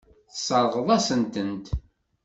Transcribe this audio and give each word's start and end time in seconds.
Tesseṛɣeḍ-asen-tent. 0.31 1.65